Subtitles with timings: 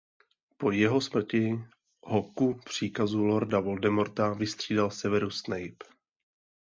[0.57, 1.59] Po jeho smrti
[2.03, 5.85] ho ku příkazu lorda Voldemorta vystřídal Severus Snape.